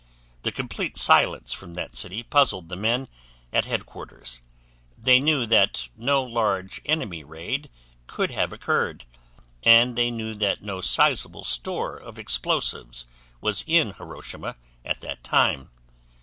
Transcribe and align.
The 0.41 0.51
complete 0.51 0.97
silence 0.97 1.53
from 1.53 1.75
that 1.75 1.93
city 1.95 2.23
puzzled 2.23 2.69
the 2.69 2.75
men 2.75 3.07
at 3.53 3.65
Headquarters; 3.65 4.41
they 4.97 5.19
knew 5.19 5.45
that 5.45 5.89
no 5.95 6.23
large 6.23 6.81
enemy 6.87 7.23
raid 7.23 7.69
could 8.07 8.31
have 8.31 8.51
occurred, 8.51 9.05
and 9.61 9.95
they 9.95 10.09
knew 10.09 10.33
that 10.33 10.63
no 10.63 10.81
sizeable 10.81 11.43
store 11.43 11.97
of 11.97 12.17
explosives 12.17 13.05
was 13.41 13.63
in 13.67 13.93
Hiroshima 13.93 14.55
at 14.83 15.01
that 15.01 15.23
time. 15.23 15.69